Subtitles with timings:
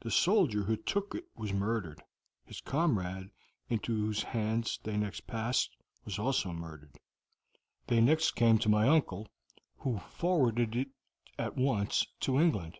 [0.00, 2.02] The soldier who took it was murdered;
[2.44, 3.30] his comrade,
[3.70, 5.74] into whose hands they next passed,
[6.04, 6.98] was also murdered.
[7.86, 9.26] They next came to my uncle,
[9.78, 10.88] who forwarded it
[11.38, 12.76] at once to England.